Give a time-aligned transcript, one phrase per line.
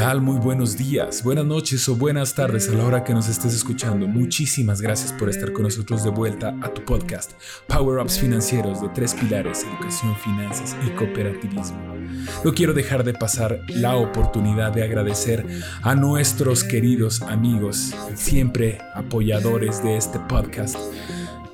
[0.00, 0.22] ¿Qué tal?
[0.22, 4.08] Muy buenos días, buenas noches o buenas tardes a la hora que nos estés escuchando.
[4.08, 7.32] Muchísimas gracias por estar con nosotros de vuelta a tu podcast
[7.66, 11.96] Power Ups Financieros de tres pilares, educación, finanzas y cooperativismo.
[12.42, 15.44] No quiero dejar de pasar la oportunidad de agradecer
[15.82, 20.78] a nuestros queridos amigos, siempre apoyadores de este podcast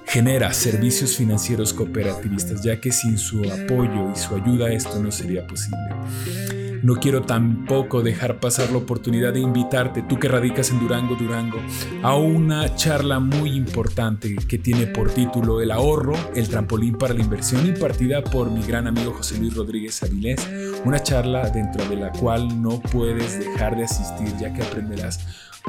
[0.06, 5.44] genera servicios financieros cooperativistas, ya que sin su apoyo y su ayuda esto no sería
[5.48, 6.65] posible.
[6.82, 11.58] No quiero tampoco dejar pasar la oportunidad de invitarte, tú que radicas en Durango, Durango,
[12.02, 17.22] a una charla muy importante que tiene por título El ahorro, el trampolín para la
[17.22, 20.48] inversión, impartida por mi gran amigo José Luis Rodríguez Avilés.
[20.84, 25.20] Una charla dentro de la cual no puedes dejar de asistir, ya que aprenderás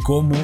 [0.03, 0.35] cómo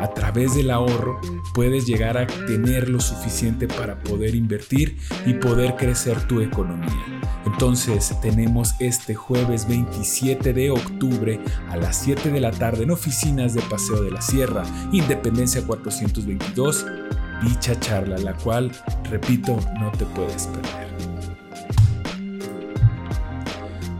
[0.00, 1.20] a través del ahorro
[1.54, 7.19] puedes llegar a tener lo suficiente para poder invertir y poder crecer tu economía.
[7.52, 13.54] Entonces tenemos este jueves 27 de octubre a las 7 de la tarde en oficinas
[13.54, 14.62] de Paseo de la Sierra,
[14.92, 16.86] Independencia 422,
[17.42, 18.70] dicha charla, la cual,
[19.10, 20.88] repito, no te puedes perder.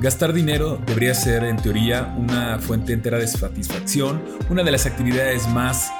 [0.00, 5.46] Gastar dinero debería ser, en teoría, una fuente entera de satisfacción, una de las actividades
[5.48, 5.90] más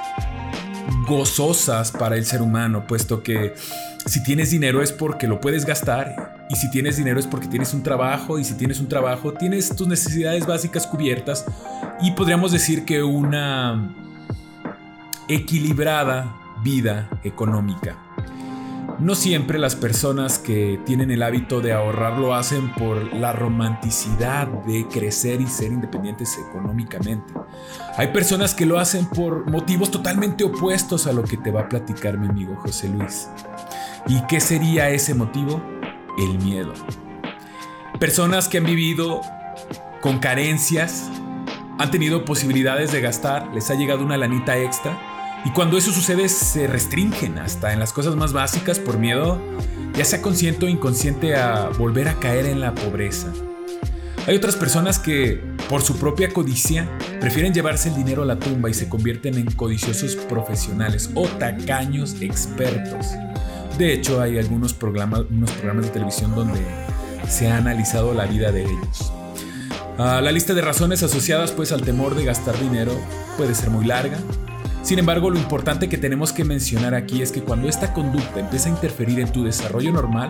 [1.07, 3.53] gozosas para el ser humano, puesto que
[4.05, 7.73] si tienes dinero es porque lo puedes gastar y si tienes dinero es porque tienes
[7.73, 11.45] un trabajo y si tienes un trabajo tienes tus necesidades básicas cubiertas
[12.01, 13.95] y podríamos decir que una
[15.27, 17.97] equilibrada vida económica.
[18.99, 24.47] No siempre las personas que tienen el hábito de ahorrar lo hacen por la romanticidad
[24.47, 27.33] de crecer y ser independientes económicamente.
[27.97, 31.69] Hay personas que lo hacen por motivos totalmente opuestos a lo que te va a
[31.69, 33.27] platicar mi amigo José Luis.
[34.07, 35.80] ¿Y qué sería ese motivo?
[36.17, 36.73] El miedo.
[37.99, 39.21] Personas que han vivido
[40.01, 41.09] con carencias,
[41.77, 44.99] han tenido posibilidades de gastar, les ha llegado una lanita extra
[45.45, 49.41] y cuando eso sucede se restringen hasta en las cosas más básicas por miedo,
[49.93, 53.27] ya sea consciente o inconsciente, a volver a caer en la pobreza.
[54.27, 56.87] Hay otras personas que, por su propia codicia,
[57.19, 62.21] prefieren llevarse el dinero a la tumba y se convierten en codiciosos profesionales o tacaños
[62.21, 63.07] expertos.
[63.77, 66.61] De hecho, hay algunos programas, de televisión donde
[67.27, 69.11] se ha analizado la vida de ellos.
[69.97, 72.91] Ah, la lista de razones asociadas pues al temor de gastar dinero
[73.37, 74.17] puede ser muy larga,
[74.83, 78.67] sin embargo, lo importante que tenemos que mencionar aquí es que cuando esta conducta empieza
[78.67, 80.29] a interferir en tu desarrollo normal,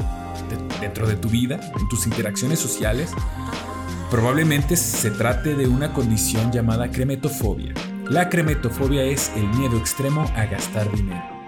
[0.82, 3.12] dentro de tu vida, en tus interacciones sociales,
[4.10, 7.74] probablemente se trate de una condición llamada cremetofobia.
[8.10, 11.41] La cremetofobia es el miedo extremo a gastar dinero.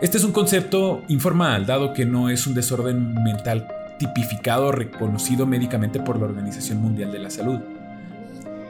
[0.00, 3.68] Este es un concepto informal, dado que no es un desorden mental
[3.98, 7.60] tipificado reconocido médicamente por la Organización Mundial de la Salud.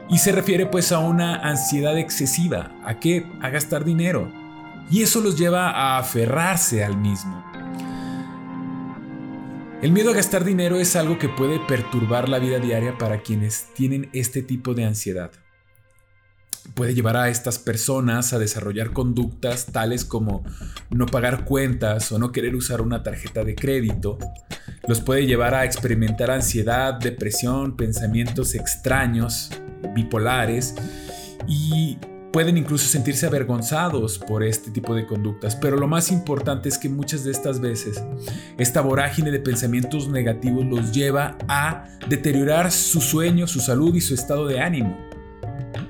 [0.09, 3.25] Y se refiere pues a una ansiedad excesiva, a qué?
[3.39, 4.29] A gastar dinero.
[4.91, 7.41] Y eso los lleva a aferrarse al mismo.
[9.81, 13.67] El miedo a gastar dinero es algo que puede perturbar la vida diaria para quienes
[13.73, 15.31] tienen este tipo de ansiedad.
[16.73, 20.43] Puede llevar a estas personas a desarrollar conductas tales como
[20.89, 24.17] no pagar cuentas o no querer usar una tarjeta de crédito.
[24.87, 29.49] Los puede llevar a experimentar ansiedad, depresión, pensamientos extraños,
[29.93, 30.75] bipolares
[31.47, 31.97] y
[32.31, 36.87] pueden incluso sentirse avergonzados por este tipo de conductas, pero lo más importante es que
[36.87, 38.01] muchas de estas veces
[38.57, 44.13] esta vorágine de pensamientos negativos los lleva a deteriorar su sueño, su salud y su
[44.13, 45.10] estado de ánimo.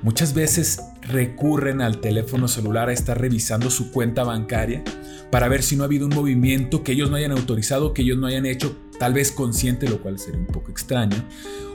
[0.04, 4.84] Muchas veces recurren al teléfono celular a estar revisando su cuenta bancaria
[5.32, 8.18] para ver si no ha habido un movimiento que ellos no hayan autorizado, que ellos
[8.18, 11.24] no hayan hecho, tal vez consciente, lo cual sería un poco extraño,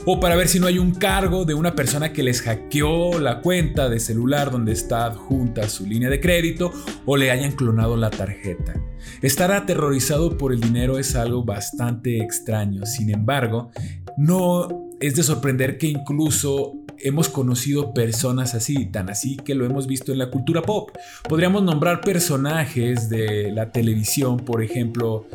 [0.05, 3.41] o para ver si no hay un cargo de una persona que les hackeó la
[3.41, 6.71] cuenta de celular donde está adjunta su línea de crédito
[7.05, 8.73] o le hayan clonado la tarjeta.
[9.21, 13.71] Estar aterrorizado por el dinero es algo bastante extraño, sin embargo,
[14.17, 19.87] no es de sorprender que incluso hemos conocido personas así, tan así que lo hemos
[19.87, 20.89] visto en la cultura pop.
[21.27, 25.27] Podríamos nombrar personajes de la televisión, por ejemplo,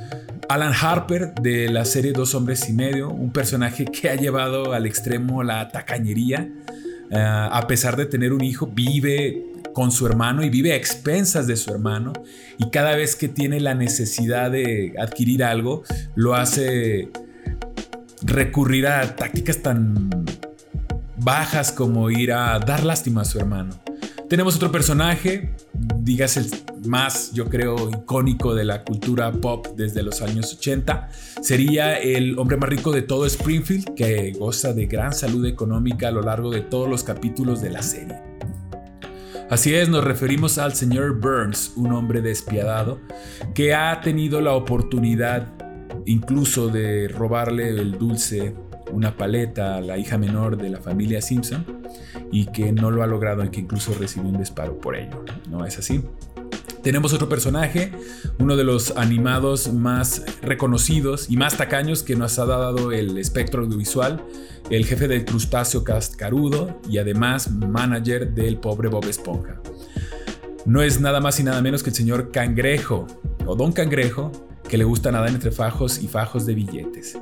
[0.48, 4.86] Alan Harper de la serie Dos Hombres y Medio, un personaje que ha llevado al
[4.86, 6.48] extremo la tacañería.
[7.10, 11.46] Eh, a pesar de tener un hijo, vive con su hermano y vive a expensas
[11.46, 12.12] de su hermano
[12.58, 15.82] y cada vez que tiene la necesidad de adquirir algo,
[16.14, 17.08] lo hace
[18.24, 20.10] recurrir a tácticas tan
[21.16, 23.74] bajas como ir a dar lástima a su hermano.
[24.28, 25.54] Tenemos otro personaje,
[25.98, 26.46] dígase
[26.86, 31.10] más, yo creo, icónico de la cultura pop desde los años 80.
[31.42, 36.10] Sería el hombre más rico de todo Springfield, que goza de gran salud económica a
[36.10, 38.32] lo largo de todos los capítulos de la serie.
[39.50, 43.00] Así es, nos referimos al señor Burns, un hombre despiadado,
[43.54, 45.52] que ha tenido la oportunidad
[46.06, 48.54] incluso de robarle el dulce,
[48.90, 51.64] una paleta a la hija menor de la familia Simpson,
[52.30, 55.24] y que no lo ha logrado y que incluso recibió un disparo por ello.
[55.48, 56.02] ¿No es así?
[56.82, 57.92] Tenemos otro personaje,
[58.40, 63.62] uno de los animados más reconocidos y más tacaños que nos ha dado el espectro
[63.62, 64.20] audiovisual,
[64.68, 69.60] el jefe del crustáceo cascarudo y además manager del pobre Bob Esponja.
[70.64, 73.06] No es nada más y nada menos que el señor Cangrejo,
[73.46, 74.32] o Don Cangrejo,
[74.72, 77.18] que le gusta nadar entre fajos y fajos de billetes.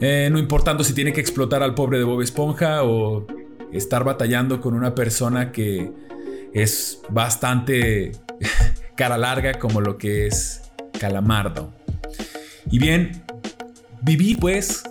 [0.00, 3.26] Eh, no importando si tiene que explotar al pobre de Bob Esponja o
[3.70, 5.92] estar batallando con una persona que
[6.54, 8.12] es bastante
[8.96, 10.62] cara larga como lo que es
[10.98, 11.74] Calamardo.
[12.70, 13.22] Y bien,
[14.00, 14.84] vivir pues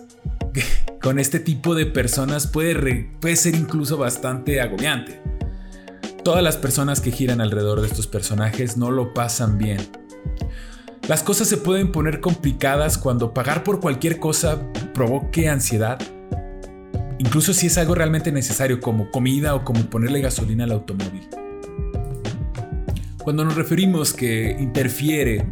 [1.01, 5.23] con este tipo de personas puede, puede ser incluso bastante agobiante.
[6.23, 9.79] Todas las personas que giran alrededor de estos personajes no lo pasan bien.
[11.07, 14.61] Las cosas se pueden poner complicadas cuando pagar por cualquier cosa
[14.93, 15.99] provoque ansiedad.
[17.19, 21.27] Incluso si es algo realmente necesario como comida o como ponerle gasolina al automóvil.
[23.21, 25.45] Cuando nos referimos que interfiere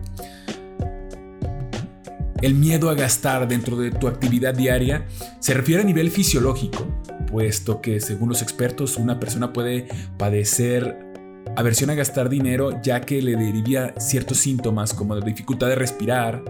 [2.41, 5.05] el miedo a gastar dentro de tu actividad diaria,
[5.39, 6.87] se refiere a nivel fisiológico,
[7.27, 11.10] puesto que según los expertos una persona puede padecer
[11.55, 16.43] aversión a gastar dinero ya que le deriva ciertos síntomas como de dificultad de respirar,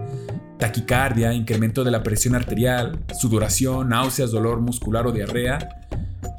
[0.58, 5.80] taquicardia, incremento de la presión arterial, sudoración, náuseas, dolor muscular o diarrea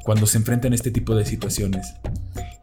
[0.04, 1.94] cuando se enfrentan a este tipo de situaciones.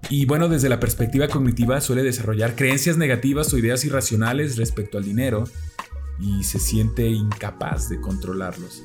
[0.09, 5.05] Y bueno, desde la perspectiva cognitiva suele desarrollar creencias negativas o ideas irracionales respecto al
[5.05, 5.45] dinero
[6.19, 8.83] y se siente incapaz de controlarlos.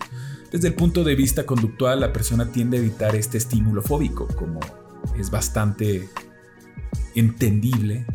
[0.53, 4.61] Desde el punto de vista conductual, la persona tiende a evitar este estímulo fóbico, como
[5.19, 6.09] es bastante
[7.15, 8.07] entendible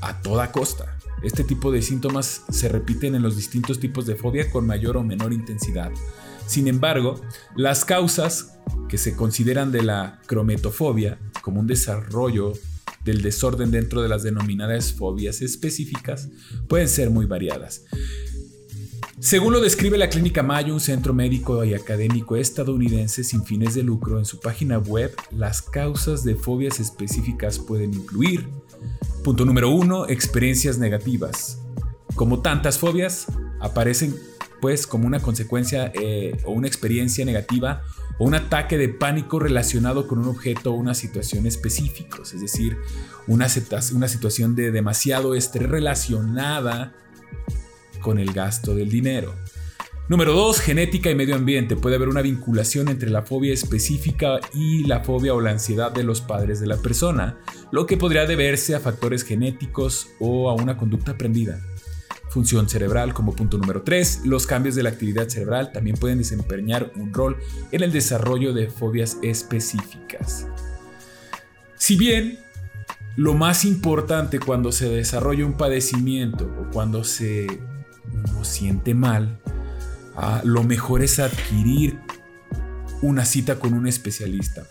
[0.00, 0.98] a toda costa.
[1.22, 5.02] Este tipo de síntomas se repiten en los distintos tipos de fobia con mayor o
[5.02, 5.90] menor intensidad.
[6.46, 7.20] Sin embargo,
[7.56, 8.58] las causas
[8.88, 12.52] que se consideran de la crometofobia como un desarrollo
[13.04, 16.28] del desorden dentro de las denominadas fobias específicas
[16.68, 17.82] pueden ser muy variadas.
[19.20, 23.82] Según lo describe la Clínica Mayo, un centro médico y académico estadounidense sin fines de
[23.82, 28.48] lucro, en su página web, las causas de fobias específicas pueden incluir,
[29.24, 31.58] punto número uno, experiencias negativas.
[32.14, 33.26] Como tantas fobias,
[33.58, 34.14] aparecen
[34.60, 37.82] pues como una consecuencia eh, o una experiencia negativa
[38.20, 42.76] o un ataque de pánico relacionado con un objeto o una situación específicos, es decir,
[43.26, 43.48] una,
[43.94, 46.94] una situación de demasiado estrés relacionada
[47.98, 49.34] con el gasto del dinero.
[50.08, 50.60] Número 2.
[50.60, 51.76] Genética y medio ambiente.
[51.76, 56.02] Puede haber una vinculación entre la fobia específica y la fobia o la ansiedad de
[56.02, 57.38] los padres de la persona,
[57.72, 61.60] lo que podría deberse a factores genéticos o a una conducta aprendida
[62.30, 64.22] función cerebral como punto número 3.
[64.24, 67.36] Los cambios de la actividad cerebral también pueden desempeñar un rol
[67.72, 70.46] en el desarrollo de fobias específicas.
[71.76, 72.38] Si bien
[73.16, 77.60] lo más importante cuando se desarrolla un padecimiento o cuando se
[78.42, 79.40] siente mal,
[80.16, 81.98] ah, lo mejor es adquirir
[83.02, 84.64] una cita con un especialista.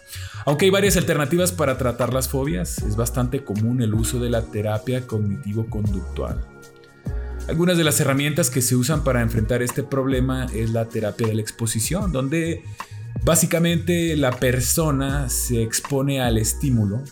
[0.46, 4.41] Aunque hay varias alternativas para tratar las fobias, es bastante común el uso de la
[4.44, 6.46] terapia cognitivo-conductual.
[7.48, 11.36] Algunas de las herramientas que se usan para enfrentar este problema es la terapia de
[11.36, 12.63] la exposición, donde
[13.24, 17.03] básicamente la persona se expone al estímulo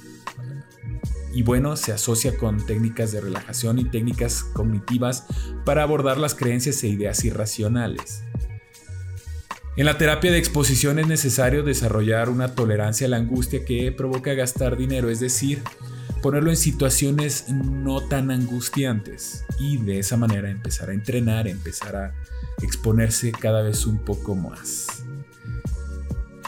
[1.36, 5.26] y bueno, se asocia con técnicas de relajación y técnicas cognitivas
[5.66, 8.24] para abordar las creencias e ideas irracionales.
[9.76, 14.34] En la terapia de exposición es necesario desarrollar una tolerancia a la angustia que provoca
[14.34, 15.62] gastar dinero, es decir,
[16.22, 22.16] ponerlo en situaciones no tan angustiantes y de esa manera empezar a entrenar, empezar a
[22.62, 24.95] exponerse cada vez un poco más.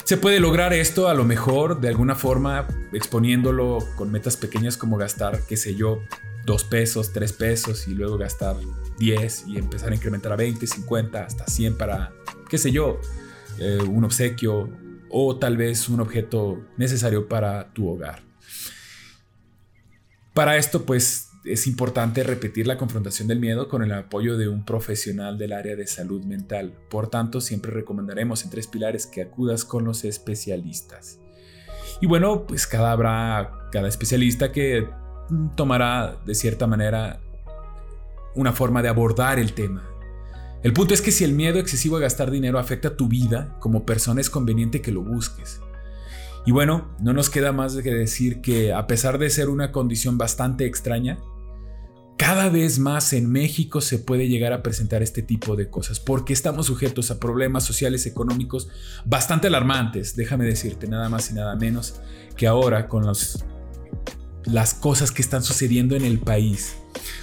[0.08, 4.96] Se puede lograr esto a lo mejor de alguna forma exponiéndolo con metas pequeñas como
[4.96, 6.02] gastar, qué sé yo,
[6.46, 8.56] dos pesos, tres pesos y luego gastar
[9.00, 12.14] 10 y empezar a incrementar a 20, 50, hasta 100 para,
[12.50, 13.02] qué sé yo,
[13.60, 14.70] eh, un obsequio
[15.10, 18.22] o tal vez un objeto necesario para tu hogar.
[20.34, 24.66] Para esto, pues es importante repetir la confrontación del miedo con el apoyo de un
[24.66, 26.74] profesional del área de salud mental.
[26.90, 31.20] Por tanto, siempre recomendaremos en tres pilares que acudas con los especialistas.
[32.02, 34.88] Y bueno, pues cada habrá cada especialista que
[35.56, 37.20] tomará de cierta manera
[38.36, 39.84] una forma de abordar el tema.
[40.64, 43.86] El punto es que si el miedo excesivo a gastar dinero afecta tu vida como
[43.86, 45.62] persona es conveniente que lo busques.
[46.46, 50.18] Y bueno, no nos queda más que decir que a pesar de ser una condición
[50.18, 51.18] bastante extraña,
[52.18, 56.34] cada vez más en México se puede llegar a presentar este tipo de cosas, porque
[56.34, 58.70] estamos sujetos a problemas sociales económicos
[59.06, 62.02] bastante alarmantes, déjame decirte, nada más y nada menos
[62.36, 66.76] que ahora con las cosas que están sucediendo en el país,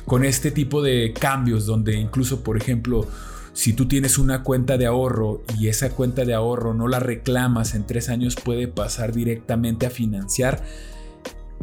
[0.06, 3.08] con este tipo de cambios donde incluso, por ejemplo,
[3.52, 7.74] si tú tienes una cuenta de ahorro y esa cuenta de ahorro no la reclamas
[7.74, 10.64] en tres años, puede pasar directamente a financiar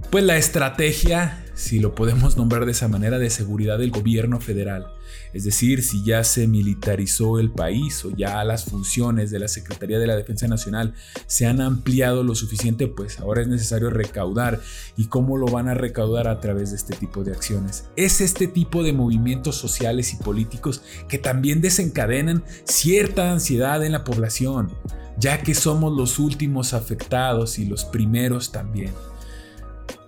[0.10, 4.88] pues la estrategia, si lo podemos nombrar de esa manera, de seguridad del gobierno federal.
[5.34, 10.00] Es decir, si ya se militarizó el país o ya las funciones de la Secretaría
[10.00, 10.94] de la Defensa Nacional
[11.28, 14.60] se han ampliado lo suficiente, pues ahora es necesario recaudar.
[14.98, 17.86] ¿Y cómo lo van a recaudar a través de este tipo de acciones?
[17.96, 24.04] Es este tipo de movimientos sociales y políticos que también desencadenan cierta ansiedad en la
[24.04, 24.74] población,
[25.18, 28.92] ya que somos los últimos afectados y los primeros también.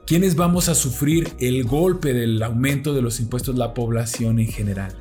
[0.05, 3.55] ¿Quiénes vamos a sufrir el golpe del aumento de los impuestos?
[3.55, 4.97] La población en general.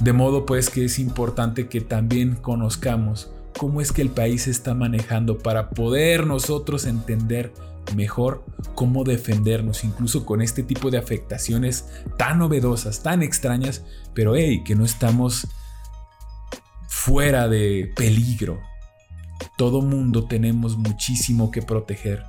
[0.00, 4.52] De modo pues que es importante que también conozcamos cómo es que el país se
[4.52, 7.52] está manejando para poder nosotros entender
[7.94, 8.42] mejor
[8.74, 13.84] cómo defendernos, incluso con este tipo de afectaciones tan novedosas, tan extrañas,
[14.14, 15.46] pero hey, que no estamos
[16.88, 18.60] fuera de peligro.
[19.58, 22.24] Todo mundo tenemos muchísimo que proteger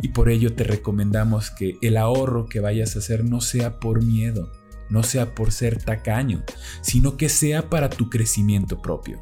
[0.00, 4.04] y por ello te recomendamos que el ahorro que vayas a hacer no sea por
[4.04, 4.52] miedo,
[4.90, 6.44] no sea por ser tacaño,
[6.80, 9.20] sino que sea para tu crecimiento propio.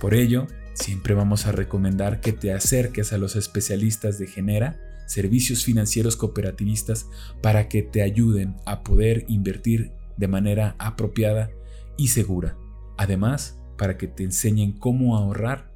[0.00, 5.64] Por ello, siempre vamos a recomendar que te acerques a los especialistas de Genera, servicios
[5.64, 7.06] financieros cooperativistas,
[7.40, 11.50] para que te ayuden a poder invertir de manera apropiada
[11.96, 12.56] y segura.
[12.96, 15.70] Además, para que te enseñen cómo ahorrar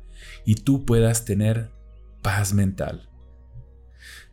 [0.45, 1.71] y tú puedas tener
[2.23, 3.10] paz mental.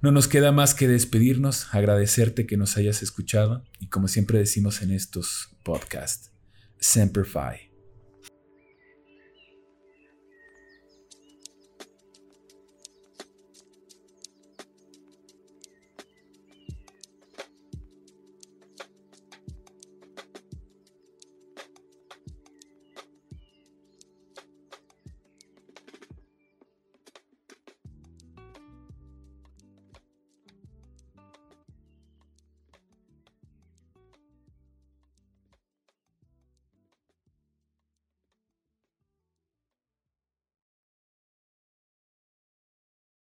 [0.01, 4.81] No nos queda más que despedirnos, agradecerte que nos hayas escuchado y como siempre decimos
[4.83, 6.31] en estos podcasts,
[6.79, 7.66] Semper Fi.